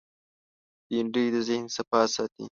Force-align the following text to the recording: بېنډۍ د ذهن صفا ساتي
بېنډۍ 0.87 1.25
د 1.33 1.35
ذهن 1.47 1.65
صفا 1.75 2.01
ساتي 2.15 2.45